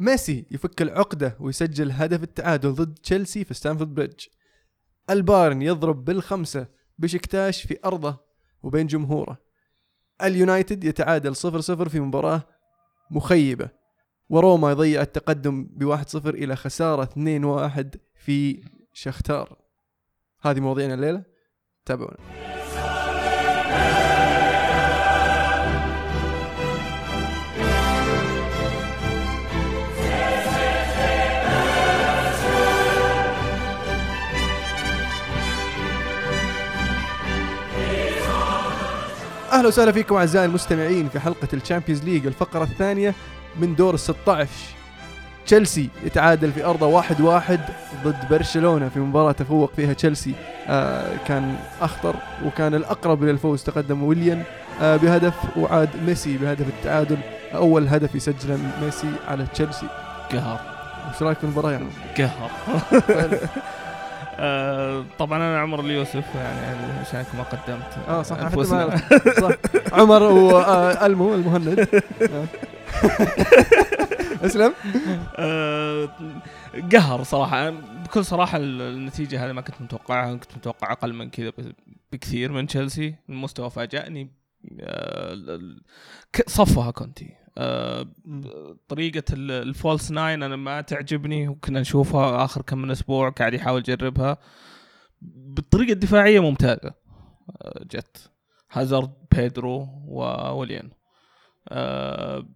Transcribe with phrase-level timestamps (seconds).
[0.00, 4.26] ميسي يفك العقدة ويسجل هدف التعادل ضد تشيلسي في ستامفورد بريدج.
[5.10, 6.66] البايرن يضرب بالخمسة
[6.98, 8.16] بشكتاش في أرضه
[8.62, 9.38] وبين جمهوره.
[10.22, 12.42] اليونايتد يتعادل 0-0 في مباراة
[13.10, 13.68] مخيبة
[14.28, 19.58] وروما يضيع التقدم ب 1-0 إلى خسارة 2-1 في شختار.
[20.42, 21.22] هذه مواضيعنا الليلة.
[21.84, 22.59] تابعونا.
[39.52, 43.14] أهلا وسهلا فيكم أعزائي المستمعين في حلقة الشامبيونز ليج الفقرة الثانية
[43.60, 44.48] من دور ال 16
[45.46, 47.60] تشيلسي يتعادل في أرضه واحد واحد
[48.04, 50.34] ضد برشلونة في مباراة تفوق فيها تشيلسي.
[50.68, 54.42] آه كان أخطر وكان الأقرب للفوز تقدم ويليان.
[54.82, 57.18] آه بهدف وعاد ميسي بهدف التعادل.
[57.54, 59.86] أول هدف يسجله ميسي على تشيلسي.
[60.32, 60.60] قهر.
[61.10, 61.86] وش رأيك في المباراة يعني؟
[62.18, 62.50] قهر.
[64.42, 67.98] آه، طبعا أنا عمر اليوسف يعني عشانك ما قدمت.
[68.08, 68.36] آه صح
[69.40, 69.52] صح.
[69.92, 71.88] عمر والمو المهند.
[72.22, 72.44] آه.
[74.46, 74.72] أسلم.
[75.36, 76.08] آه،
[76.92, 77.70] قهر صراحة.
[78.04, 80.34] بكل صراحة ال- النتيجة هذه ما كنت متوقعها.
[80.34, 81.52] كنت متوقع أقل من كذا
[82.12, 83.14] بكثير من تشيلسي.
[83.28, 84.30] المستوى فاجأني.
[84.80, 85.60] آه،
[86.46, 87.34] صفها كونتي.
[87.58, 88.06] آه،
[88.88, 93.54] طريقة ال- ال false nine أنا ما تعجبني وكنا نشوفها آخر كم من أسبوع قاعد
[93.54, 94.38] يحاول يجربها.
[95.22, 96.94] بالطريقة الدفاعية ممتازة.
[97.62, 98.30] آه، جت.
[98.72, 100.90] هازارد بيدرو ووليان
[101.68, 102.46] آه،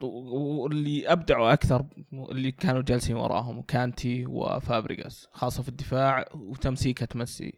[0.00, 7.52] واللي أبدعوا أكثر اللي كانوا جالسين وراهم كانتي وفابريغاس خاصة في الدفاع وتمسيكة ميسي.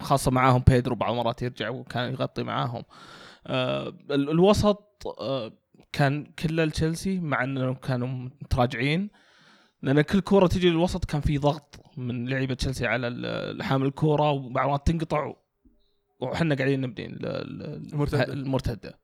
[0.00, 2.82] خاصة معاهم بيدرو بعض المرات يرجع وكان يغطي معاهم.
[3.46, 4.89] ال- الوسط
[5.92, 8.08] كان كله تشيلسي مع إنهم كانوا
[8.42, 9.10] متراجعين.
[9.82, 14.64] لأن كل كورة تجي للوسط كان في ضغط من لعيبة تشيلسي على حامل الكورة وبعض
[14.64, 15.32] المرات تنقطع
[16.20, 18.24] وحنا قاعدين نبني ال- ال- المرتدة.
[18.24, 18.98] المرتدة.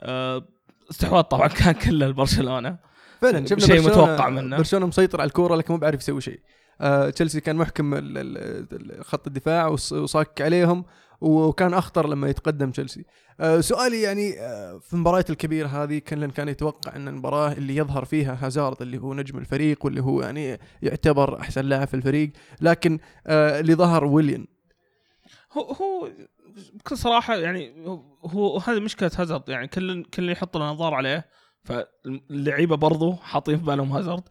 [0.00, 0.48] آه،
[0.90, 2.78] استحواذ طبعا كان كله لبرشلونة.
[3.20, 4.56] فعلا شفنا شيء متوقع منه.
[4.56, 6.40] برشلونة مسيطر على الكورة لكن مو بعرف يسوي شيء.
[6.80, 7.94] آه تشيلسي كان محكم
[9.02, 10.84] خط الدفاع وص- وصاك عليهم.
[11.20, 13.04] وكان أخطر لما يتقدم تشيلسي.
[13.40, 18.04] آه سؤالي يعني آه في المباريات الكبيرة هذه كان كان يتوقع أن المباراة اللي يظهر
[18.04, 22.98] فيها هازارد اللي هو نجم الفريق واللي هو يعني يعتبر أحسن لاعب في الفريق لكن
[23.26, 24.46] آه اللي ظهر ويليان.
[25.52, 26.08] هو هو
[26.74, 27.86] بكل صراحة يعني
[28.24, 31.26] هو- هذه مشكلة هازارد يعني كل كل يحط الانظار عليه
[31.64, 34.22] فاللعيبة برضو حاطين في بالهم هازارد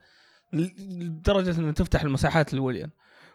[0.53, 2.91] لدرجة انه تفتح المساحات لويليام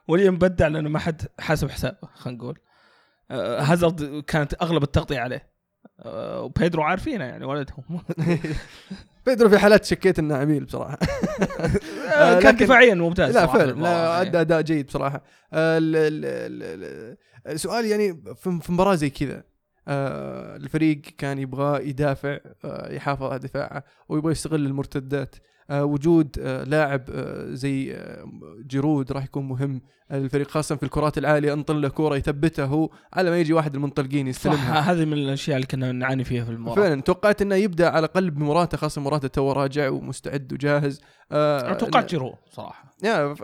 [0.08, 2.58] ويليام بدع لأنه ما حد حاسب حسابه خلينا نقول.
[3.60, 5.50] هازارد كانت أغلب التغطية عليه.
[6.00, 8.00] آه، وبيدرو عارفينه يعني ولدهم.
[9.26, 10.98] بيدرو في حالات شكيت إنه عميل بصراحة.
[12.14, 14.20] آه، كان دفاعيا ممتاز لا فعلا لا يعني.
[14.28, 15.22] أدى أداء جيد بصراحة.
[15.52, 19.42] آه، ال- ال- ال- ال- سؤال يعني في مباراة زي كذا
[19.88, 25.34] آه، الفريق كان يبغى يدافع آه، يحافظ على دفاعه ويبغى يستغل المرتدات.
[25.36, 25.40] آه،
[25.70, 28.24] وجود آه، لاعب آه، زي آه،
[28.66, 29.80] جيرود راح يكون مهم.
[30.12, 34.26] الفريق خاصة في الكرات العالية انطل له كورة يثبتها هو على ما يجي واحد المنطلقين
[34.26, 34.80] يستلمها.
[34.80, 36.76] هذه من الأشياء اللي كنا نعاني فيها في المباراة.
[36.76, 41.00] فعلا توقعت إنه يبدأ على الأقل بمراته خاصة مراته تو راجع ومستعد وجاهز.
[41.32, 42.89] آه، توقعت جيرو صراحة.
[43.04, 43.34] يا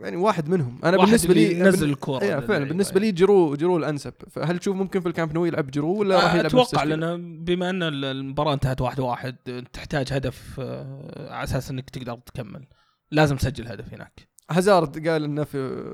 [0.00, 0.78] يعني واحد منهم.
[0.84, 4.12] أنا واحد بالنسبة لي ينزل الكرة اي فعلا بالنسبة لي جيرو جيرو الأنسب.
[4.30, 7.82] فهل تشوف ممكن في الكامب نو يلعب جيرو ولا راح يلعب أتوقع؟ لأن بما أن
[7.82, 12.66] المباراة انتهت واحد واحد تحتاج هدف آه، على أساس إنك تقدر تكمل.
[13.10, 14.28] لازم تسجل هدف هناك.
[14.50, 15.84] هازارد قال إنه في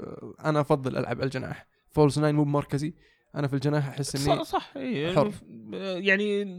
[0.44, 1.66] أنا أفضل ألعب على الجناح.
[1.90, 2.94] false nine مو بمركزي.
[3.34, 5.14] أنا في الجناح أحس صح, اني صح إيه.
[5.14, 5.32] حر.
[5.72, 6.58] يعني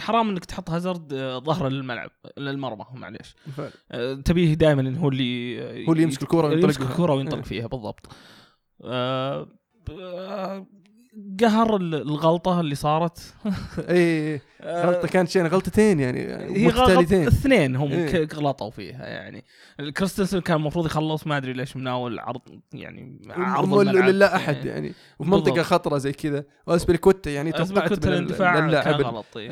[0.00, 3.36] حرام إنك تحط هازارد آه، ظهر للملعب للمرمى معليش.
[3.92, 6.80] آه، تبيه دائما انه هو اللي هو اللي يمسك الكرة وينطلق يمسك.
[6.82, 7.42] الكرة وينطلق إيه.
[7.44, 8.06] فيها بالضبط
[8.84, 9.48] آه،
[11.40, 13.34] قهر ال- الغلطة اللي صارت
[13.90, 18.28] اي آه، غلطة كانت شيء غلطتين يعني هي غلط مختلفين الاثنين هم إيه.
[18.34, 19.44] غلطوا فيها يعني
[19.96, 22.40] كريستنسن كان المفروض يخلص ما أدري ليش مناول عرض
[22.72, 23.74] يعني عرض.
[23.78, 24.72] لا أحد إيه.
[24.72, 25.62] يعني وفي منطقة.
[25.62, 29.00] خطرة زي كذا وأسبريكوتا يعني توقعت من اللاعب
[29.36, 29.50] إيه.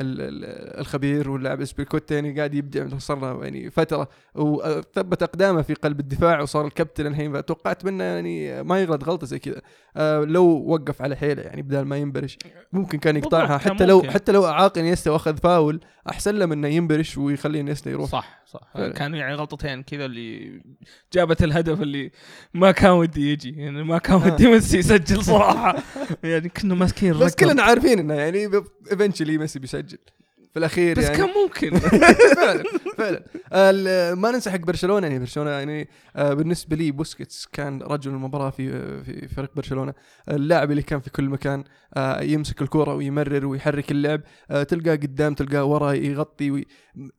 [0.81, 6.40] الخبير واللاعب أسبريكوتا يعني قاعد يبدع صار له يعني فترة وثبت أقدامه في قلب الدفاع
[6.40, 9.61] وصار الكابتن الحين فتوقعت منه يعني ما يغلط غلطة زي كذا
[9.96, 12.39] آه لو وقف على حيله يعني بدل ما ينبرش.
[12.73, 13.59] ممكن كان يقطعها.
[13.59, 14.11] حتى لو ممكن.
[14.11, 15.81] حتى لو أعاق إنيستا وأخذ فاول
[16.11, 18.11] أحسن له من إنه ينبرش ويخلي إنيستا يروح.
[18.11, 18.61] صح صح.
[18.75, 18.93] فعلا.
[18.93, 20.61] كان يعني غلطتين كذا اللي
[21.12, 22.11] جابت الهدف اللي
[22.55, 23.50] ما كان ودي يجي.
[23.50, 25.83] يعني ما كان ودي ميسي يسجل صراحة.
[26.25, 27.35] يعني كنا ماسكين بس.
[27.35, 28.50] كلنا عارفين إنه يعني
[28.93, 29.99] eventually ميسي بيسجل.
[30.53, 31.17] في الأخير بس يعني.
[31.17, 31.79] كان ممكن.
[32.37, 32.62] فعلا
[32.99, 33.23] فعلا.
[33.53, 38.50] ال- ما ننسى حق برشلونة يعني برشلونة يعني آه، بالنسبة لي بوسكيتس كان رجل المباراة
[38.50, 38.71] في
[39.05, 39.95] في فريق برشلونة.
[40.31, 41.65] اللاعب اللي كان في كل مكان
[41.97, 46.67] آه، يمسك الكرة ويمرر ويحرك اللعب آه، تلقاه قدام تلقاه ورا يغطي وي...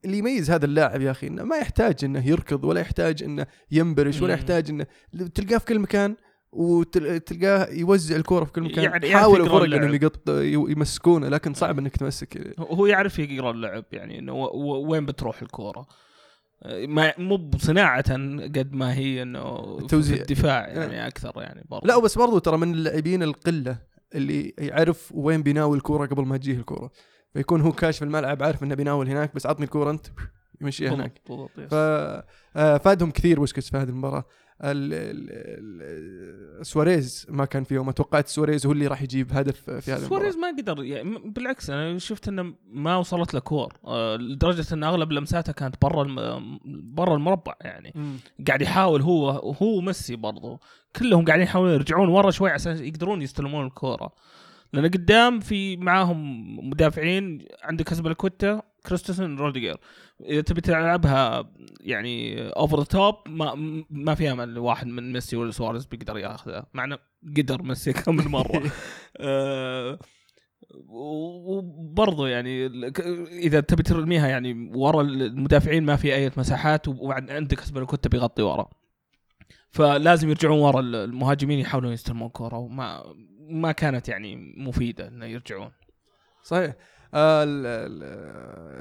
[0.04, 4.22] اللي يميز هذا اللاعب يا أخي إنه ما يحتاج إنه يركض ولا يحتاج إنه ينبرش
[4.22, 4.34] ولا.
[4.34, 4.86] يحتاج إنه
[5.34, 6.16] تلقاه في كل مكان
[6.52, 8.84] وتلقاه يوزع الكورة في كل مكان.
[8.84, 9.76] يعني حاولوا فرق.
[9.76, 10.28] إنهم يقط
[10.68, 12.54] يمسكونه لكن صعب إنك تمسك.
[12.58, 15.86] هو يعرف يقرأ اللعب يعني إنه وين بتروح الكورة.
[16.86, 18.12] ما مو بصناعة
[18.42, 20.16] قد ما هي إنه التوزيع.
[20.16, 21.86] في الدفاع يعني أكثر يعني برضه.
[21.86, 23.78] لا بس برضو ترى من اللاعبين القلة
[24.14, 26.90] اللي يعرف وين بيناول الكورة قبل ما تجيه الكورة.
[27.34, 30.06] فيكون هو كاشف الملعب عارف إنه بيناول هناك بس عطني الكورة أنت
[30.60, 31.20] يمشيها هناك.
[31.28, 32.24] بالضبط آه،
[32.78, 34.18] فادهم كثير بوسكيتس في هذه المباراة.
[34.18, 34.49] ال- ال- ال-
[36.62, 37.88] سواريز ما كان فيهم.
[37.88, 41.70] اتوقعت سواريز هو اللي راح يجيب هدف في هذه سواريز ما قدر يعني م- بالعكس
[41.70, 43.72] أنا شفت إنه ما وصلت له كور.
[43.84, 46.04] آه، لدرجة إن أغلب لمساته كانت برا.
[46.66, 47.92] برا المربع يعني.
[47.94, 48.16] مم.
[48.48, 50.60] قاعد يحاول هو هو ميسي برضو.
[50.96, 54.12] كلهم قاعدين يحاولون يرجعون ورا شوي عشان يقدرون يستلمون الكورة.
[54.72, 56.20] لأن قدام في معاهم
[56.70, 59.76] مدافعين عندك اسبلكوتا كريستوسن روديجر
[60.20, 63.54] إذا تبي تلعبها يعني over top ما
[63.90, 66.98] ما في امل واحد من ميسي ولا سواريز بيقدر ياخذها مع إنه
[67.36, 68.62] قدر ميسي كم من مرة.
[69.16, 69.98] آه،
[70.88, 72.66] وبرضه يعني
[73.46, 78.68] إذا تبي ترميها يعني ورا المدافعين ما في أي مساحات وعندك اسبلكوتا بيغطي ورا.
[79.70, 83.14] فلازم يرجعون ورا ال- المهاجمين يحاولون يستلمون كورة وما
[83.50, 85.70] ما كانت يعني مفيدة إنه يرجعون.
[86.42, 86.74] صحيح.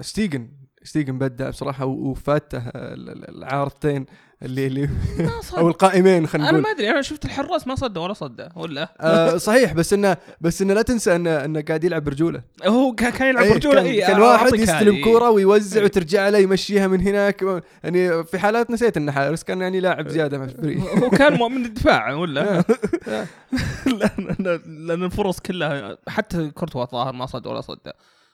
[0.01, 0.47] ستيجن
[0.83, 4.05] ستيجن بدع بصراحة وفاته ال- ال- العارضتين
[4.43, 4.89] اللي اللي
[5.57, 6.71] أو القائمين خلينا أنا نقول.
[6.71, 10.61] ما أدري أنا شفت الحراس ما صدى ولا صدى ولا؟ آه صحيح بس انه بس
[10.61, 12.41] إنه لا تنسى انه إنه قاعد يلعب برجولة.
[12.65, 15.03] هو كان يلعب إيه، برجولة كان, إيه، كان واحد يستلم.
[15.03, 15.85] كوره ويوزع إيه.
[15.85, 17.63] وترجع له يمشيها من هناك.
[17.83, 20.37] يعني في حالات نسيت إنه حارس كان يعني لاعب زيادة
[21.03, 22.63] هو كان مو- من الدفاع ولا؟
[23.07, 23.25] آه.
[24.65, 27.79] لأن الفرص كلها حتى كورتوا الظاهر ما صد ولا صد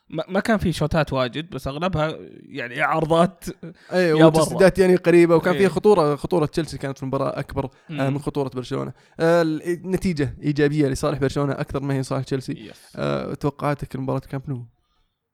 [0.09, 3.45] ما كان في شوتات واجد بس أغلبها يعني عرضات
[3.93, 4.25] اي يا برا.
[4.25, 5.57] وتسديدات يعني قريبة وكان.
[5.57, 8.93] فيها خطورة خطورة تشيلسي كانت في المباراة أكبر آه من خطورة برشلونة.
[9.19, 12.71] آه النتيجه إيجابية لصالح برشلونة أكثر ما هي صالح تشيلسي.
[12.95, 14.55] آه توقعاتك المباراه كامب نو؟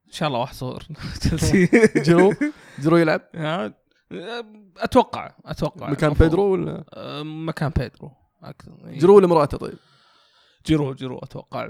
[0.07, 0.87] إن شاء الله واحد صفر.
[1.21, 1.69] تشيلسي.
[2.05, 2.33] جيرو
[2.81, 3.21] جيرو يلعب؟
[4.77, 5.89] أتوقع أتوقع.
[5.89, 6.13] مكان.
[6.13, 6.83] بيدرو ولا؟
[7.23, 8.11] مكان بيدرو.
[8.43, 8.71] أكثر.
[8.87, 9.77] جيرو ولا موراتا طيب؟
[10.65, 11.67] جيرو جيرو أتوقع.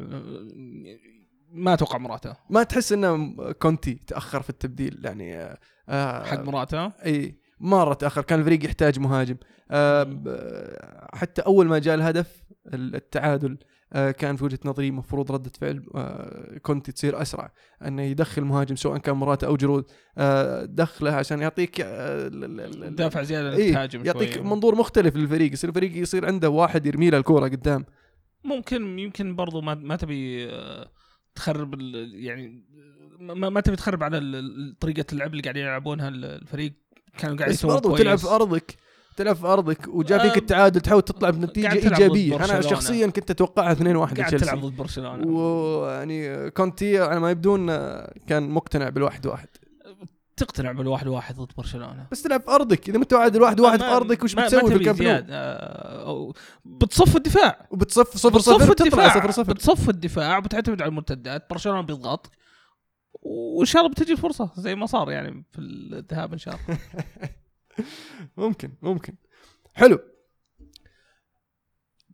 [1.53, 2.33] ما أتوقع موراتا.
[2.49, 5.57] ما تحس إنه كونتي تأخر في التبديل يعني
[5.89, 9.35] آه حق موراتا؟ إي مرة تأخر كان الفريق يحتاج مهاجم.
[9.71, 12.43] آه حتى أول ما جاء الهدف
[12.73, 13.57] التعادل
[13.93, 17.51] آه كان في وجهة نظري المفروض ردة فعل آه كونتي تصير أسرع.
[17.87, 19.85] إنه يدخل مهاجم سواء كان موراتا أو جيرو
[20.17, 22.27] آه دخله عشان يعطيك آه
[22.89, 24.43] دافع زيادة إيه تهاجم يعطيك شوي.
[24.43, 25.53] منظور مختلف للفريق.
[25.53, 27.85] يصير الفريق يصير عنده واحد يرمي له الكورة قدام.
[28.43, 30.89] ممكن يمكن برضو ما ما تبي آه،
[31.35, 31.81] تخرب
[32.13, 32.63] يعني
[33.19, 34.41] ما, ما تبي تخرب على
[34.79, 36.73] طريقة اللعب اللي قاعدين يلعبونها ال- الفريق.
[37.17, 38.75] كانوا قاعد يسوون برضو تلعب في أرضك
[39.17, 42.35] تلعب في أرضك وجاء فيك التعادل تحاول تطلع بنتيجة إيجابية.
[42.35, 42.61] أنا.
[42.61, 43.79] شخصيا كنت أتوقعها 2-1
[44.17, 45.27] قاعد تلعب ضد برشلونة.
[45.27, 47.67] ويعني كونتي على ما يبدو إنه
[48.27, 49.47] كان مقتنع بالواحد واحد.
[50.45, 53.95] تقتنع بالواحد واحد ضد برشلونة؟ بس تلعب في أرضك إذا متوعد الواحد واحد في ما-
[53.95, 56.33] أرضك وش ما- ما بتسوي في الكامب نو؟ آه، أو
[56.65, 57.67] بتصف الدفاع.
[57.71, 59.09] وبتصف صفر بتصف صفر الدفاع.
[59.19, 59.53] صفر صفر.
[59.53, 61.49] بتصف الدفاع بتعتمد على المرتدات.
[61.49, 62.31] برشلونة بيضغط.
[63.23, 66.79] وإن شاء الله بتجي الفرصة زي ما صار يعني في الذهاب إن شاء الله.
[68.37, 69.13] ممكن ممكن.
[69.73, 69.99] حلو.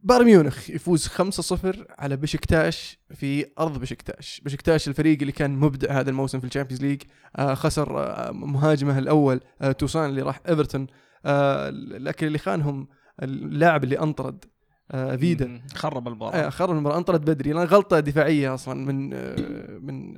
[0.07, 6.09] بايرن ميونخ يفوز 5-0 على بشكتاش في أرض بشكتاش، بشكتاش الفريق اللي كان مبدع هذا
[6.09, 7.01] الموسم في ال Champions League
[7.35, 10.87] آه خسر آه مهاجمه الأول آه توسون اللي راح إيفرتون
[11.25, 12.87] آه لكن اللي خانهم
[13.23, 14.45] اللاعب اللي أنطرد
[14.91, 15.61] آه فيدا.
[15.75, 16.35] خرب المباراة.
[16.35, 17.53] آه خرب المباراة أنطرد بدري.
[17.53, 19.35] لأن غلطة دفاعية أصلا من آه
[19.81, 20.15] من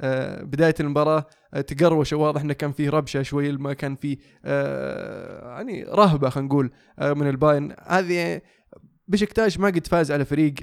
[0.00, 2.12] آه بداية المباراة آه تقروش.
[2.12, 7.12] واضح إنه كان فيه ربشة شوي ما كان فيه آه يعني رهبة خلينا نقول آه
[7.12, 8.40] من الباين هذه
[9.10, 10.54] بشكتاش ما قد فاز على فريق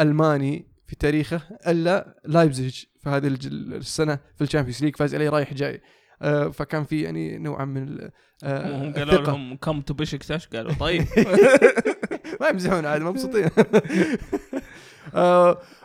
[0.00, 5.54] ألماني في تاريخه إلا لايبزيج في هذه السنة في ال Champions League فاز عليه رايح
[5.54, 5.80] جاي.
[6.22, 8.10] آه فكان في يعني نوعا من
[8.44, 9.14] آه قالوا.
[9.14, 11.06] لهم come to بشكتاش قالوا طيب.
[12.40, 13.50] ما يمزحون عاد مبسوطين.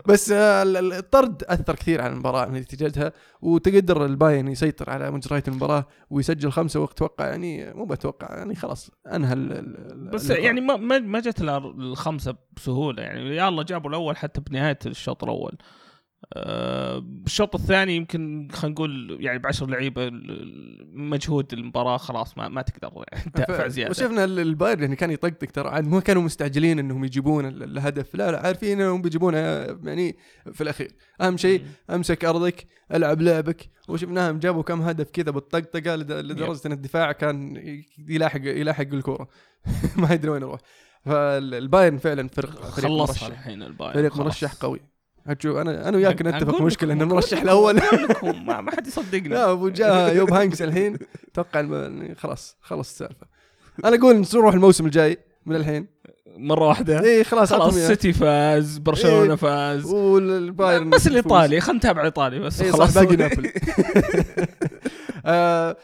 [0.05, 3.11] بس آه ال- ال- الطرد أثر كثير على المباراة من نتيجتها
[3.41, 9.33] وتقدر الباين يسيطر على مجريات المباراة ويسجل خمسة واتوقع يعني مو بتوقع يعني خلاص أنهى
[9.33, 10.45] ال- ال- بس اللقاء.
[10.45, 15.63] يعني ما ما جت الخمسة بسهولة يعني يلا جابوا الأول حتى بنهاية الشوط الأول آه،
[16.99, 20.09] بالشوط الثاني يمكن خلينا نقول يعني بعشر لعيبة
[20.93, 23.91] مجهود المباراة خلاص ما, ما تقدر تدافع زيادة.
[23.91, 28.15] وشفنا ال- البايرن يعني كان يطقطق ترى عاد ما كانوا مستعجلين إنهم يجيبون ال- الهدف
[28.15, 30.17] لا لا عارفين إنهم بيجيبونها يعني
[30.53, 30.91] في الأخير.
[31.21, 33.69] أهم شيء أمسك أرضك ألعب لعبك.
[33.87, 37.63] وشفناهم جابوا كم هدف كذا بالطقطقة لد- لدرجة إن الدفاع كان
[38.07, 39.27] يلاحق يلاحق الكوره
[39.97, 40.59] ما يدري وين يروح.
[41.05, 43.25] فالبايرن فعلا فرق خلصها مرشح.
[43.25, 44.17] الحين البايرن فريق.
[44.17, 44.79] مرشح قوي.
[45.29, 47.75] هتشوف أنا أنا وياك نتفق مشكلة ان المرشح الأول.
[48.23, 49.27] ما, ما حد يصدقنا.
[49.35, 50.97] لا أبو جاء يوب هاينكس الحين.
[51.31, 53.27] أتوقع الم- خلاص خلص السالفة.
[53.85, 55.87] أنا أقول نروح الموسم الجاي من الحين.
[56.37, 57.03] مرة واحدة.
[57.03, 57.87] اي خلاص خلاص عطهم إياه.
[57.87, 59.35] سيتي فاز برشلونة إيه.
[59.35, 59.85] فاز.
[59.85, 61.07] والبايرن بس.
[61.07, 62.97] الايطالي خلينا نتابع الايطالي بس اي خلاص.
[62.97, 63.53] باقي نابولي.
[65.25, 65.77] آه،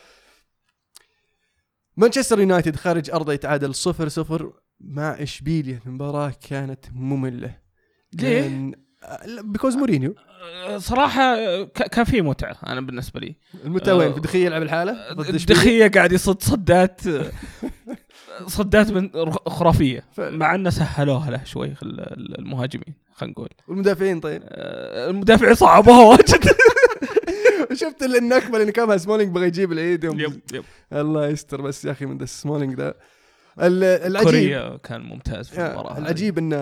[1.98, 5.80] مانشستر يونايتد خارج ارضه يتعادل 0 0 مع إشبيليا.
[5.86, 7.58] المباراة كانت مملة.
[8.14, 8.72] ليه؟
[9.44, 10.16] because مورينيو
[10.78, 13.36] صراحة كان في متعة أنا بالنسبة لي.
[13.66, 17.02] المتعة وين؟ آه، في دي خيا يلعب لحاله؟ دي خيا قاعد يصد صدات
[18.48, 19.10] صدات من
[19.48, 20.04] خرافية.
[20.18, 23.50] مع إنه سهلوها له شوي ال- ال- المهاجمين خلينا نقول.
[23.68, 24.42] والمدافعين طيب.
[24.46, 26.46] آه، المدافع صعبوها واجد.
[27.74, 30.20] شفت النكبة اللي كانها سمولينج بغى يجيب العيد يوم.
[30.20, 30.64] yep yep.
[30.94, 32.88] الله يستر بس يا أخي من ذا سمولينج ذا.
[32.90, 32.96] ال-
[33.60, 35.98] العجيب كوريا كان ممتاز في المباراة.
[35.98, 36.56] العجيب انه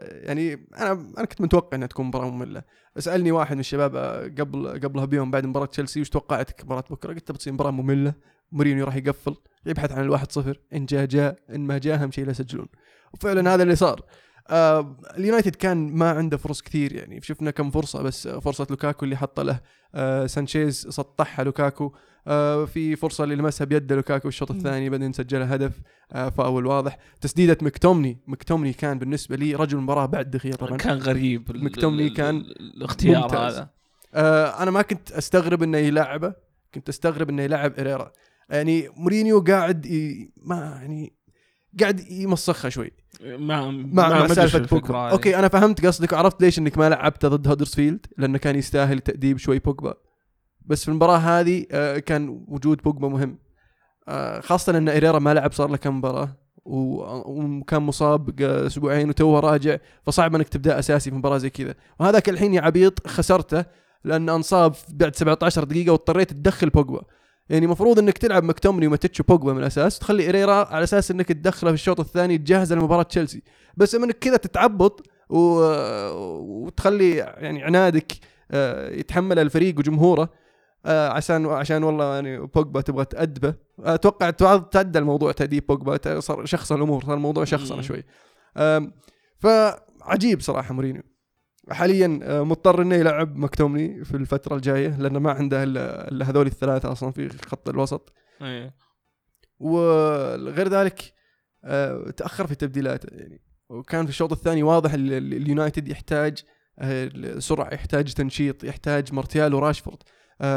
[0.00, 2.62] يعني أنا أنا كنت متوقع إنها تكون مباراة مملة.
[2.98, 7.12] سألني واحد من الشباب آه، قبل قبلها بيوم بعد مباراة تشيلسي وش توقعتك مباراة بكرة؟
[7.12, 8.14] قلت بتصير مباراة مملة.
[8.52, 9.36] مورينيو راح يقفل.
[9.66, 10.60] يبحث عن الواحد صفر.
[10.74, 11.36] إن جاء جاء.
[11.54, 12.66] إن ما جاء اهم شيء لا يسجلون.
[13.14, 14.02] وفعلا هذا اللي صار.
[14.48, 17.20] آه اليونايتد كان ما عنده فرص كثير يعني.
[17.20, 19.60] شفنا كم فرصة بس آه، فرصة لوكاكو اللي حط له
[19.94, 21.84] آه سانشيز سطحها لوكاكو.
[21.86, 22.09] آه
[22.66, 24.50] في فرصة اللي لمسها بيده لوكاكو الشوط.
[24.50, 25.72] الثاني بعدين سجلها هدف
[26.12, 26.98] آه فاول واضح.
[27.20, 30.76] تسديدة مكتوميني مكتوميني كان بالنسبة لي رجل المباراة بعد دي خيا طبعا.
[30.76, 31.64] كان غريب.
[31.64, 33.54] مكتوميني كان ال- الاختيار ممتاز.
[33.54, 33.70] هذا.
[34.14, 36.34] آه أنا ما كنت أستغرب إنه يلعبه
[36.74, 38.12] كنت أستغرب إنه يلعب هيريرا.
[38.50, 40.30] يعني مورينيو قاعد ي...
[40.36, 41.12] ما يعني
[41.80, 42.90] قاعد يمسخها شوي.
[43.24, 45.10] مع مع, ما مع أدري سالفة بوجبا.
[45.10, 49.38] okay أنا فهمت قصدك وعرفت ليش إنك ما لعبته ضد هودرسفيلد لأنه كان يستاهل تأديب
[49.38, 49.94] شوي بوجبا.
[50.66, 53.38] بس في المباراة هذه آه كان وجود بوجبا مهم.
[54.08, 59.40] آه خاصة إن هيريرا ما لعب صار له كم مباراة وكان مصاب ق- أسبوعين وتوه
[59.40, 59.76] راجع
[60.06, 61.74] فصعب إنك تبدأ أساسي في مباراة زي كذا.
[62.00, 63.64] وهذاك الحين يا عبيط خسرته
[64.04, 67.02] لأن أنصاب بعد 17 دقيقة واضطريت تدخل بوجبا.
[67.50, 71.70] يعني المفروض إنك تلعب مكتومني وماتيتش بوجبا من الأساس وتخلي اريرا على أساس إنك تدخله
[71.70, 73.42] في الشوط الثاني تجهز لمباراة تشيلسي.
[73.76, 75.36] بس إنك كذا تتعبط و...
[76.38, 78.12] وتخلي يعني عنادك
[78.50, 80.28] آه، يتحمل الفريق وجمهوره
[80.86, 83.54] آه، عشان عشان والله يعني بوجبا تبغى تأدبه.
[83.78, 86.20] أتوقع تعدى الموضوع تأديب بوجبا.
[86.20, 87.82] صار شخص الأمور صار الموضوع شخصنا مم.
[87.82, 88.04] شوي.
[89.38, 91.02] فعجيب صراحة مورينيو.
[91.70, 96.92] حاليا آه، مضطر إنه يلعب مكتوميني في الفترة الجاية لأنه ما عنده الا هذول الثلاثة
[96.92, 98.12] أصلا في خط الوسط.
[98.42, 98.74] إيه.
[99.58, 101.12] وغير ذلك
[101.64, 103.42] آه، تأخر في تبديلاته يعني.
[103.68, 106.42] وكان في الشوط الثاني واضح ال- ال- اليونايتد يحتاج
[107.38, 109.98] سرعة يحتاج تنشيط يحتاج مارتيال وراشفورد.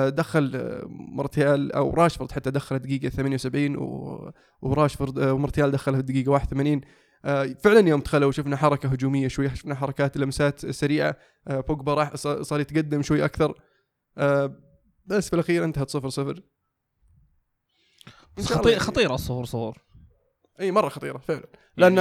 [0.10, 6.02] دخل آه، مارتيال أو راشفورد حتى دخل الدقيقه 78 و- وراشفورد آه، ومارتيال دخلها في
[6.02, 6.82] الدقيقه 81
[7.26, 11.16] آه، فعلا يوم دخلوا شفنا حركة هجومية شوي شفنا حركات لمسات سريعة.
[11.48, 13.54] آه، بوجبا راح صار يتقدم شوي أكثر.
[14.18, 14.56] آه،
[15.06, 16.42] بس في الأخير انتهت 0 0
[18.40, 18.80] إن شاء الله خطير يعني.
[18.84, 19.82] خطيره الصفر صفر.
[20.60, 21.46] إي مرة خطيرة فعلا.
[21.78, 21.98] لأن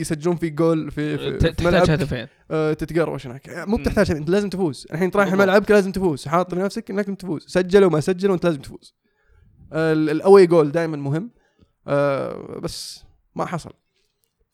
[0.00, 2.26] يسجلون فيك جول في, في, تحتاج هدفين.
[2.50, 3.50] آه، تتقروش هناك.
[3.68, 3.76] مو.
[3.76, 4.86] بتحتاج أنت لازم تفوز.
[4.92, 5.48] الحين رايح بالضبط.
[5.48, 6.28] ملعبك لازم تفوز.
[6.28, 7.44] حاط لنفسك إنك تفوز.
[7.48, 8.94] سجلوا ما سجلوا انت لازم تفوز.
[9.72, 11.30] آه، ال- الأوي جول دائما مهم.
[11.88, 13.04] آه، بس
[13.36, 13.70] ما حصل.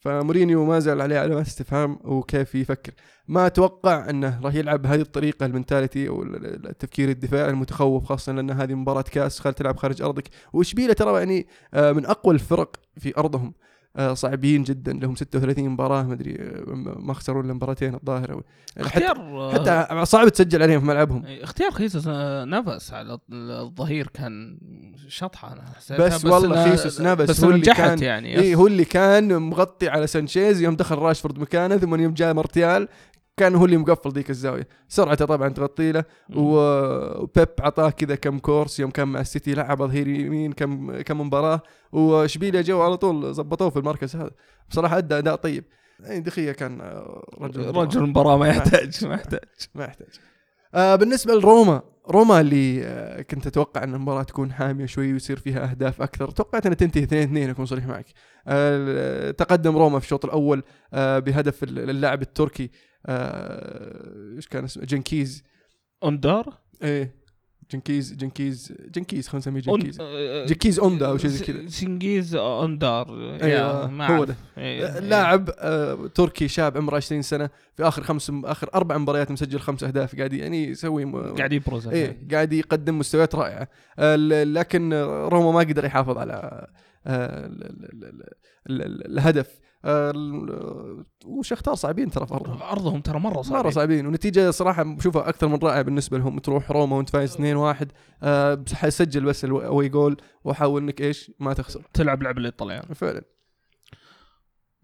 [0.06, 2.92] فمورينيو ما زال عليه علامات استفهام وكيف يفكر.
[3.28, 8.32] ما أتوقع أنه راح يلعب بهذه الطريقة المنتاليتي أو ال- ال- التفكير الدفاعي المتخوف خاصة
[8.32, 10.28] لأن هذه مباراة كأس خل تلعب خارج أرضك.
[10.52, 13.54] واشبيله ترى يعني آه، من أقوى الفرق في أرضهم.
[14.14, 14.92] صعبين جدا.
[14.92, 16.64] لهم 36 مباراة ما أدري آه،
[16.98, 18.42] ما خسروا إلا مباراتين الظاهر أو-
[18.76, 21.22] يعني حتى اختيار حتى صعب تسجل عليهم في ملعبهم.
[21.26, 22.06] اختيار خيسوس
[22.48, 24.58] نافاس على الظهير كان
[25.08, 25.52] شطحة.
[25.52, 29.36] أنا حسيتها بس والله خيسوس نافاس بس هو اللي كان- يعني اي هو اللي كان
[29.42, 30.62] مغطي على سانشيز.
[30.62, 32.88] يوم دخل راشفورد مكانه ثم يوم جاء مارتيال
[33.38, 34.68] كان هو اللي مقفل ذيك الزاوية.
[34.88, 36.04] سرعته طبعا تغطي له
[36.36, 41.60] وبيب عطاه كذا كم course يوم كان مع السيتي لعب ظهير يمين كم كم مباراة.
[41.92, 44.30] وإشبيليا جو على طول زبطوه في المركز هذا.
[44.70, 45.64] بصراحة ادى أداء طيب.
[46.00, 47.76] يعني دي خيا كان آه، رجل.
[47.76, 49.40] رجل المباراه ما يحتاج ما يحتاج.
[49.74, 50.08] ما يحتاج.
[50.74, 55.70] آه بالنسبة لروما روما اللي آه كنت أتوقع أن المباراة تكون حامية شوي ويصير فيها
[55.70, 56.30] أهداف أكثر.
[56.30, 58.06] توقعت أنها تنتهي 2 2 أكون صريح معك.
[58.46, 60.62] آه تقدم روما في الشوط الأول
[60.92, 62.70] بهدف اللاعب التركي.
[63.08, 65.42] إيش كان اسمه؟ جنكيز.
[66.02, 67.26] اوندار إيه.
[67.70, 69.98] جنكيز جنكيز جنكيز خلينا نسميه جنكيز.
[70.00, 71.68] آه، جنكيز اوندا أو شيء زي كذا.
[71.68, 74.24] سنجيز اوندار يا، ما هو.
[74.24, 74.36] ده.
[74.58, 77.50] إيه، لاعب آه، تركي شاب عمره 20 سنة.
[77.76, 80.16] في آخر خمس آخر أربع مباريات مسجل خمس أهداف.
[80.16, 81.34] قاعد يعني يسوي م...
[81.34, 83.68] قاعد يبرز إيه قاعد يقدم مستويات رائعة.
[83.98, 84.92] آه، لكن
[85.32, 86.66] روما ما قدر يحافظ على
[87.06, 88.22] ال- ال- ال-
[88.70, 89.58] ال- ال- الهدف.
[89.84, 92.62] آه، ال- وشختار صعبين ترى في أرضهم.
[92.62, 94.06] عرضهم ترى مرة صعب مرة صعبين.
[94.06, 96.38] ونتيجة صراحة بشوفها أكثر من رائعة بالنسبة لهم.
[96.38, 97.86] تروح روما وأنت فايز 2-1
[98.22, 100.16] آه، بس حيسجل بس الاوي جول.
[100.44, 101.82] وحاول إنك إيش؟ ما تخسر.
[101.94, 103.22] تلعب لعب الايطاليان فعلا.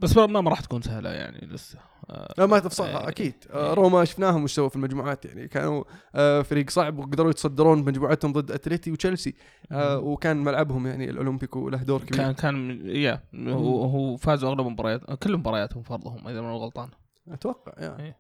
[0.03, 1.79] بس ما ما راح تكون سهلة يعني لسه.
[2.11, 3.09] آه، لا ما تفصل إيه.
[3.09, 3.35] أكيد.
[3.51, 5.49] آه، روما شفناهم وش سووا في المجموعات يعني.
[5.49, 9.35] كانوا آه، فريق صعب وقدروا يتصدرون مجموعتهم ضد اتلتي وتشيلسي.
[9.75, 12.17] وكان ملعبهم يعني الأولمبيكو له دور كبير.
[12.17, 16.89] كان كان يا هو هو فازوا أغلب مباريات كل مبارياتهم في ارضهم إذا ما غلطان.
[17.29, 18.17] أتوقع يعني.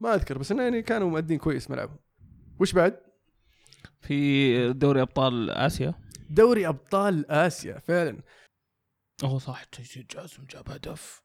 [0.00, 1.98] ما أذكر بس إنه يعني كانوا مؤدين كويس ملعبهم.
[2.60, 2.96] وش بعد؟
[4.00, 5.94] في دوري أبطال آسيا.
[6.30, 8.18] دوري أبطال آسيا فعلا.
[9.24, 11.22] هو صح تيسير جاسم جاب هدف.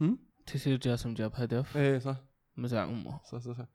[0.00, 1.76] هم؟ تيسير جاسم جاب هدف.
[1.76, 2.16] إيه صح.
[2.56, 3.20] مزع أمه.
[3.32, 3.66] صح صح صح.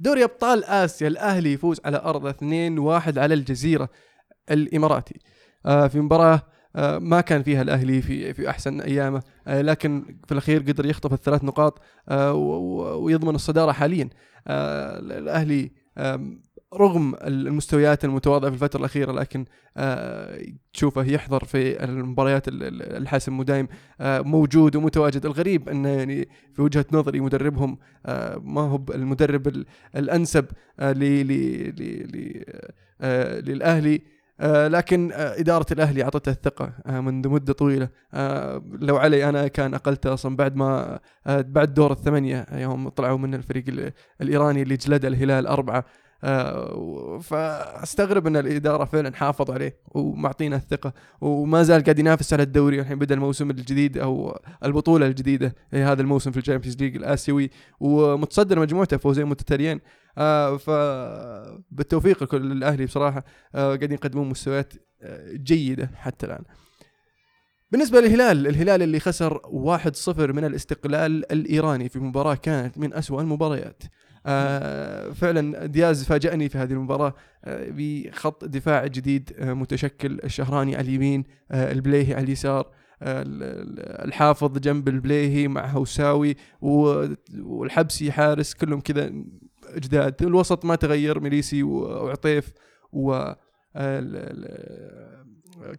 [0.00, 3.88] دوري أبطال آسيا الأهلي يفوز على ارضه 2-1 على الجزيرة
[4.50, 5.20] الإماراتي.
[5.66, 6.42] آه في مباراة
[6.76, 11.12] آه ما كان فيها الأهلي في في أحسن أيامه آه لكن في الأخير قدر يخطف
[11.12, 14.10] الثلاث نقاط آه ويضمن الصدارة حاليا.
[14.46, 16.42] آه الأهلي آم،
[16.74, 19.44] رغم المستويات المتواضعة في الفترة الأخيرة لكن
[19.76, 20.40] آه
[20.72, 23.68] تشوفه يحضر في المباريات ال- ال- الحسم ودايم
[24.00, 25.26] آه موجود ومتواجد.
[25.26, 30.46] الغريب إنه يعني في وجهة نظري مدربهم آه ما هو المدرب ال- الأنسب
[30.80, 32.44] آه ل- ل- ل- ل-
[33.00, 34.02] آه للأهلي
[34.68, 37.88] لكن إدارة الأهلي أعطته الثقة آه منذ مدة طويلة.
[38.14, 43.34] آه لو علي أنا كان اقلته أصلا بعد ما بعد دور الثمانية يوم طلعوا من
[43.34, 45.82] الفريق ال- الإيراني اللي جلد الهلال و-
[47.20, 52.98] فاستغرب إن الإدارة فعلا حافظ عليه ومعطينا الثقة وما زال قاعد ينافس على الدوري الحين
[52.98, 58.96] بدا الموسم الجديد أو البطولة الجديدة هذا الموسم في ال Champions League الآسيوي ومتصدر مجموعته
[58.96, 59.80] فوزين متتاليين.
[60.18, 66.42] آه فبالتوفيق لكل الأهلي بصراحة آه قاعدين يقدمون مستويات آه جيدة حتى الآن.
[67.70, 73.82] بالنسبة للهلال الهلال اللي خسر 1-0 من الاستقلال الإيراني في مباراة كانت من أسوأ المباريات.
[74.28, 77.14] آه فعلا دياز فاجأني في هذه المباراة
[77.44, 82.70] آه بخط دفاع جديد آه متشكل الشهراني على اليمين البليهي على اليسار
[83.02, 86.36] ال- ال- الحافظ جنب البليهي مع هوساوي
[87.42, 89.12] والحبسي حارس كلهم كذا
[89.76, 92.52] جداد الوسط ما تغير ميليسي وعطيف
[92.92, 93.32] و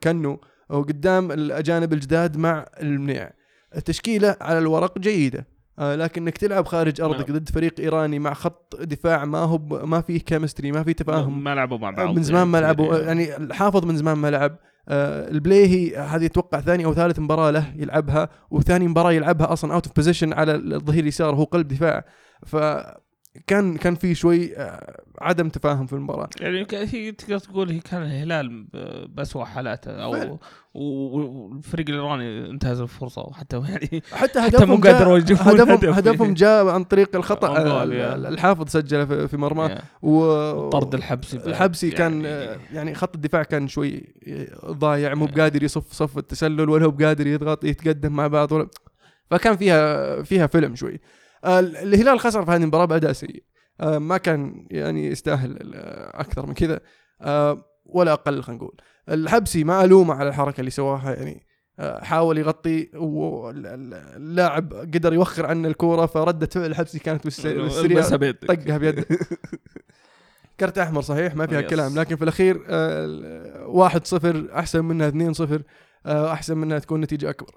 [0.03, 0.41] كنو.
[0.69, 3.29] وقدام الأجانب الجداد مع المنيع.
[3.75, 5.47] التشكيله على الورق جيدة.
[5.79, 7.39] آه، لكن إنك تلعب خارج أرضك نعم.
[7.39, 11.43] ضد فريق إيراني مع خط دفاع ما هو ب- ما فيه chemistry ما فيه تفاهم.
[11.43, 12.67] ما لعبوا مع بعض من زمان ما يعني.
[12.67, 12.93] لعبوا.
[12.95, 14.55] كثير يعني الحافظ من زمان ما لعب.
[14.89, 19.87] آه، البليهي هذه أتوقع ثاني أو ثالث مباراة له يلعبها وثاني مباراة يلعبها أصلا out
[19.87, 22.05] of position على الظهير اليسار هو قلب دفاع.
[22.45, 22.93] فكان
[23.47, 28.63] كان في شوي آه، عدم تفاهم في المباراة يعني هي تقدر تقول هي كان الهلال
[28.63, 29.91] ب- بأسوأ حالاته.
[29.91, 30.39] أو
[30.73, 35.85] والفريق الإيراني انتهز الفرصة وحتى يعني حتى حتى هدفهم مو جاء قادروا يجيبون هدفهم هدف.
[35.97, 41.37] هدفهم جاء عن طريق الخطأ الحافظ سجله في- مرماه يعني و طرد الحبسي.
[41.37, 44.03] الحبسي كان يعني آه، يعني خط الدفاع كان شوي
[44.65, 48.67] ضايع مو بقادر يصف صف التسلل ولا هو بقادر يضغط يتقدم مع بعض ولا
[49.31, 50.99] فكان فيها فيها فيلم شوي
[51.45, 53.43] الهلال خسر في هذه المباراة بأداء سيء.
[53.81, 56.79] آه، ما كان يعني يستاهل آه، أكثر من كذا
[57.21, 58.77] آه، ولا أقل خلينا نقول.
[59.09, 61.45] الحبسي ما ألومه على الحركة اللي سواها يعني
[61.79, 68.01] آه، حاول يغطي واللاعب قدر يوخر عنه الكورة فردة فعل الحبسي كانت بالس- بالسريع.
[68.47, 69.05] طقها بيده.
[70.59, 71.61] كرت أحمر صحيح ما فيها.
[71.69, 71.99] كلام.
[71.99, 75.61] لكن في الأخير آه، واحد صفر أحسن منها اثنين صفر
[76.05, 77.55] آه، أحسن منها تكون نتيجة أكبر.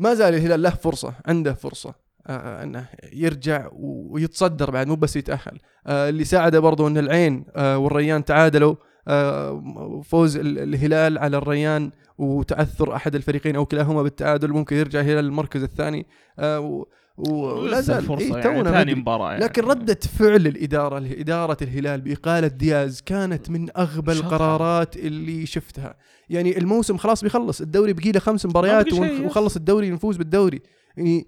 [0.00, 1.94] ما زال الهلال له فرصة عنده فرصة
[2.26, 7.78] آه، أنه يرجع ويتصدر بعد مو بس يتأهل آه، اللي ساعده برضو إن العين آه،
[7.78, 8.74] والريان تعادلوا
[9.08, 15.24] آه، فوز ال- الهلال على الريان وتعثر أحد الفريقين أو كلاهما بالتعادل ممكن يرجع الهلال
[15.24, 16.06] المركز الثاني
[16.38, 16.84] آه،
[17.16, 18.94] ولا زال الفرصة إيه، يعني ثاني بدري.
[18.94, 19.44] مباراة يعني.
[19.44, 24.12] لكن ردة فعل الإدارة إدارة الهلال بإقالة دياز كانت من أغبى.
[24.12, 25.94] القرارات اللي شفتها
[26.30, 28.86] يعني الموسم خلاص بيخلص الدوري بقي له خمس مباريات.
[29.26, 30.62] وخلص الدوري نفوز بالدوري.
[30.96, 31.26] يعني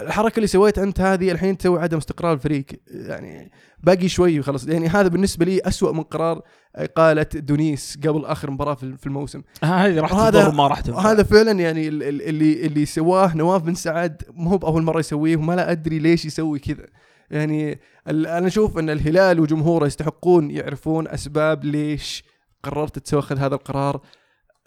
[0.00, 2.66] الحركة اللي سويتها أنت هذه الحين تسوي عدم استقرار الفريق.
[2.90, 4.66] يعني باقي شوي وخلص.
[4.66, 6.42] يعني هذا بالنسبة لي أسوأ من قرار
[6.76, 9.42] اقاله دونيس قبل آخر مباراة في الموسم.
[9.64, 13.62] هذه راح تضر ما راح تنفع هذا فعلا يعني ال- ال- اللي اللي سواه نواف
[13.62, 16.86] بن سعد مو هو بأول مرة يسويه وما لا أدري ليش يسوي كذا.
[17.30, 22.24] يعني أنا أشوف أن الهلال وجمهوره يستحقون يعرفون أسباب ليش
[22.62, 24.00] قررت تتخذ هذا القرار.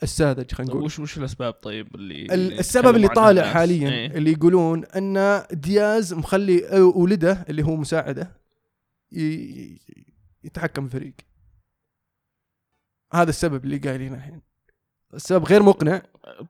[0.03, 0.83] الساذج خلينا نقول.
[0.85, 4.07] وش وش الأسباب طيب اللي ال- اللي السبب اللي طالع الناس؟ حاليا إيه.
[4.07, 8.31] اللي يقولون أن دياز مخلي ولده اللي هو مساعده
[10.43, 11.13] يتحكم بالفريق
[13.13, 14.41] هذا السبب اللي قايلينه الحين.
[15.13, 16.01] السبب غير مقنع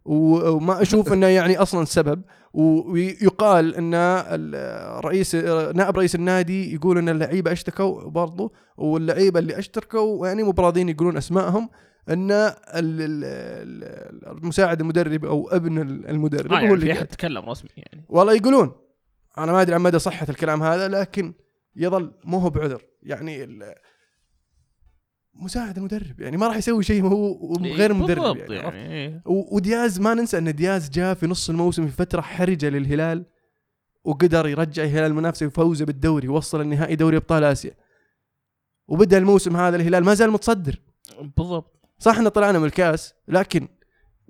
[0.05, 2.21] وما أشوف أنه يعني أصلا سبب.
[2.53, 5.35] ويقال أن ال- رئيس
[5.75, 11.17] نائب رئيس النادي يقول أن اللعيبة اشتكوا برضو واللعيبة اللي اشتركوا يعني مو براضين يقولون
[11.17, 11.69] أسمائهم.
[12.09, 15.77] أن ال- ال- ال- المساعد المدرب أو ابن
[16.09, 16.91] المدرب آه هو اللي.
[16.93, 18.71] احد تكلم رسمي يعني والله يقولون
[19.37, 21.33] أنا ما أدري عن مدى صحة الكلام هذا لكن
[21.75, 23.75] يظل مو هو بعذر يعني ال-
[25.33, 29.21] مساعد المدرب يعني ما راح يسوي شيء هو غير مدرب يعني, يعني؟ إيه.
[29.25, 33.25] ودياز ما ننسى أن دياز جاء في نص الموسم في فترة حرجة للهلال
[34.03, 37.71] وقدر يرجع الهلال المنافسه ويفوزه بالدوري ووصل النهائي دوري أبطال آسيا
[38.87, 40.79] وبدأ الموسم هذا الهلال ما زال متصدر
[41.37, 43.67] بالضبط صح ان طلعنا من الكاس لكن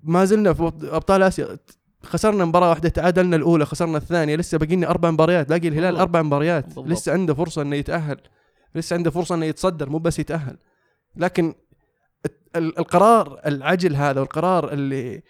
[0.04, 1.58] ما زلنا في أبطال آسيا
[2.04, 5.96] خسرنا مباراة واحدة تعادلنا الأولى خسرنا الثانية لسه باقي لنا أربع مباريات باقي الهلال.
[5.96, 6.88] أربع مباريات بالضبط.
[6.88, 8.18] لسه عنده فرصة إنه يتأهل
[8.76, 10.58] لسه عنده فرصة إنه يتصدر مو بس يتأهل
[11.16, 11.54] لكن
[12.56, 15.24] القرار العجل هذا والقرار اللي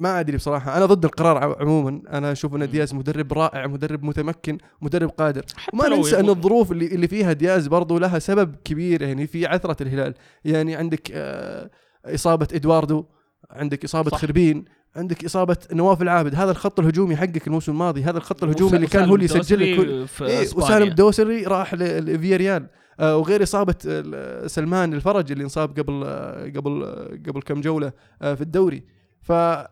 [0.00, 0.76] ما أدري بصراحة.
[0.76, 2.02] أنا ضد القرار عموما.
[2.10, 2.70] أنا أشوف أن.
[2.70, 5.44] دياز مدرب رائع مدرب متمكن مدرب قادر.
[5.72, 9.82] وما ننسى أن الظروف اللي اللي فيها دياز برضو لها سبب كبير يعني في عثرة
[9.82, 10.14] الهلال.
[10.44, 11.70] يعني عندك آه،
[12.04, 13.04] إصابة إدواردو
[13.50, 14.18] عندك إصابة صح.
[14.18, 14.64] خربين
[14.96, 16.34] عندك إصابة نواف العابد.
[16.34, 18.02] هذا الخط الهجومي حقك الموسم الماضي.
[18.02, 20.40] هذا الخط الهجومي اللي كان هو اللي يسجل لك كل إيه.
[20.56, 22.66] وسالم الدوسري راح لفياريال.
[23.00, 27.92] آه وغير إصابة ال- سلمان الفرج اللي انصاب قبل آه قبل آه قبل كم جولة
[28.22, 28.82] آه في الدوري.
[29.22, 29.68] ففي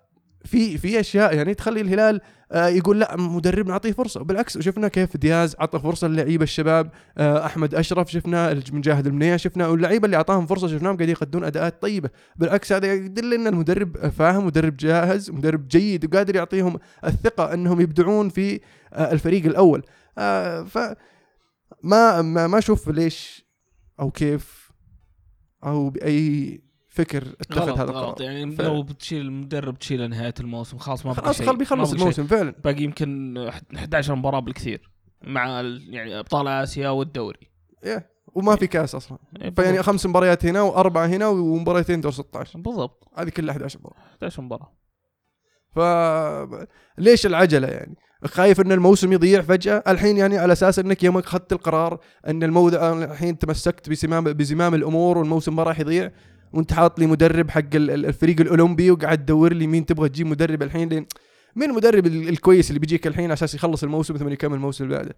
[0.46, 2.20] في أشياء يعني تخلي الهلال
[2.52, 4.22] آه يقول لا مدرب نعطيه فرصة.
[4.24, 9.68] بالعكس وشفنا كيف دياز عطى فرصة للعيبة الشباب آه أحمد أشرف شفنا المجاهد المنيع شفنا
[9.68, 12.10] واللعيبه اللي أعطاهم فرصة شفناهم قاعدين يقدمون أداءات طيبة.
[12.36, 18.28] بالعكس هذا يدل إن المدرب فاهم مدرب جاهز مدرب جيد وقادر يعطيهم الثقة إنهم يبدعون
[18.28, 18.60] في
[18.92, 19.82] آه الفريق الأول.
[20.66, 20.78] ف
[21.82, 23.46] ما ما أشوف ليش
[24.00, 24.70] أو كيف
[25.64, 26.60] أو بأي
[26.96, 28.06] فكر اتخذ غلط هذا غلط.
[28.06, 28.20] القرار.
[28.20, 28.68] يعني فعلا.
[28.68, 31.92] لو بتشيل المدرب تشيل نهاية الموسم خلاص ما خلاص خل بيخلص.
[31.92, 32.54] الموسم فعلا.
[32.64, 33.38] باقي يمكن
[33.76, 34.90] 11 مباراة بالكثير
[35.24, 37.50] مع يعني أبطال آسيا والدوري.
[37.84, 38.10] إيه.
[38.34, 39.18] وما في كأس أصلا.
[39.42, 39.82] إيه، فيعني.
[39.82, 43.04] خمس مباريات هنا وأربعة هنا ومباراتين دور 16 بالضبط.
[43.18, 43.96] هذه كلها 11 مباراة.
[44.12, 44.72] 11 مباراة.
[45.74, 45.78] ف
[46.98, 51.52] ليش العجلة يعني؟ خايف إن الموسم يضيع فجأة؟ الحين يعني على أساس إنك يوم اخذت
[51.52, 56.10] القرار إن الموضوع الحين تمسكت بزمام بزمام الأمور والموسم ما راح يضيع.
[56.52, 60.26] وانت حاط لي مدرب حق ال- ال- الفريق الأولمبي وقاعد تدور لي مين تبغى تجيب
[60.26, 61.06] مدرب الحين لين
[61.56, 64.96] مين المدرب ال- الكويس اللي بيجيك الحين على أساس يخلص الموسم ثم يكمل الموسم اللي
[64.96, 65.16] بعده؟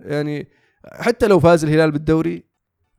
[0.00, 0.48] يعني
[0.92, 2.44] حتى لو فاز الهلال بالدوري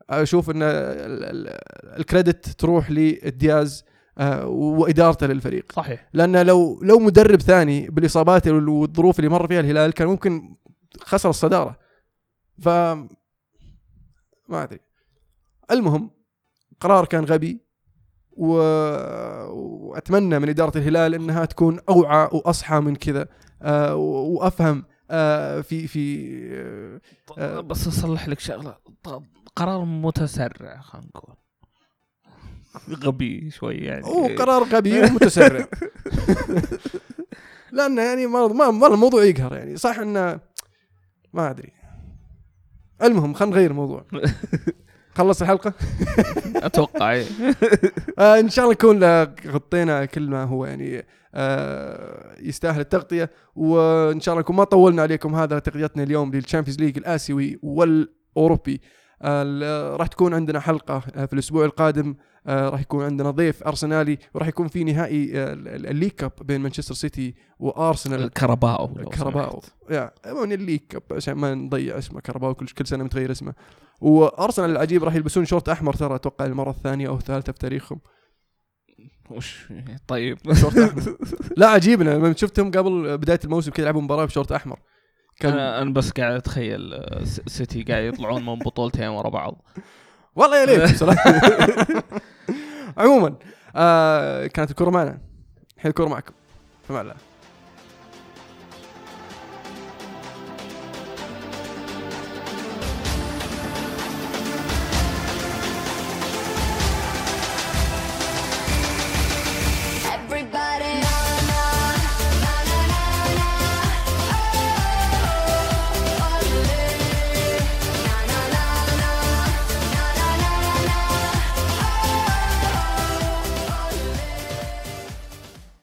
[0.10, 3.86] أشوف إن ال- ال- الكريدت تروح لدياز
[4.18, 5.72] آه، وإدارته للفريق.
[5.72, 6.10] صحيح.
[6.14, 10.56] لأن لو لو مدرب ثاني بالإصابات والظروف اللي مر فيها الهلال كان ممكن
[11.02, 11.80] خسر الصدارة.
[12.62, 12.68] ف
[14.50, 14.80] ما أدري.
[15.72, 16.12] المهم
[16.84, 17.62] قرار كان غبي
[18.32, 18.54] و...
[19.52, 23.28] وأتمنى من إدارة الهلال إنها تكون أوعى وأصحى من كذا.
[23.62, 26.34] آه وأفهم آه في في
[27.38, 28.78] آه، بس أصلح لك شغلة.
[29.56, 31.36] قرار متسرع خلينا نقول.
[33.06, 34.06] غبي شوي يعني.
[34.06, 35.68] هو قرار غبي ومتسرع.
[37.72, 39.78] لأنه يعني ما ما الموضوع يقهر يعني.
[39.78, 40.40] صح إنه
[41.34, 41.72] ما أدري.
[43.04, 44.06] المهم خلينا نغير الموضوع.
[45.16, 45.74] خلص الحلقة؟
[46.68, 47.14] أتوقع.
[48.20, 49.04] آه إن شاء الله نكون
[49.54, 53.30] غطينا كل ما هو يعني آه يستاهل التغطية.
[53.56, 58.82] وإن شاء الله نكون ما طولنا عليكم هذا تغطيتنا اليوم لل Champions League الآسيوي والأوروبي.
[59.22, 62.16] آه راح تكون عندنا حلقة آه في الأسبوع القادم.
[62.48, 66.62] آه راح يكون عندنا ضيف أرسنالي وراح يكون في نهائي آه ال League Cup بين
[66.62, 68.24] مانشستر سيتي وأرسنال.
[68.24, 69.74] الكرباو لو كرباو سمحت.
[69.92, 73.54] يا من ال League Cup عشان ما نضيع اسمه كرباو كل كل سنة متغير اسمه.
[74.02, 78.00] وارسنال العجيب راح يلبسون شورت أحمر ترى أتوقع المرة الثانية أو الثالثة في تاريخهم.
[79.30, 79.68] وش؟
[80.08, 80.38] طيب.
[80.62, 81.18] شورت أحمر.
[81.58, 82.02] لا عجيب.
[82.02, 84.80] أنا لما شفتهم قبل بداية الموسم كذا يلعبوا مباراة بشورت أحمر.
[85.40, 89.62] كان أنا أنا بس قاعد أتخيل آه، سيتي قاعد يطلعون من بطولتين ورا بعض.
[90.36, 91.34] والله يا ليت بصراحة.
[92.98, 93.36] عموما
[93.76, 95.22] آه كانت الكره معنا.
[95.78, 96.34] الحين الكره معكم.
[96.88, 97.16] فما الله